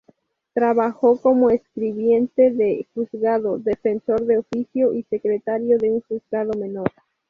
Trabajó 0.55 1.21
como 1.21 1.51
escribiente 1.51 2.49
de 2.49 2.87
juzgado, 2.95 3.59
defensor 3.59 4.25
de 4.25 4.39
oficio 4.39 4.95
y 4.95 5.03
Secretario 5.03 5.77
de 5.77 5.91
un 5.91 6.01
juzgado 6.01 6.53
menor. 6.59 6.89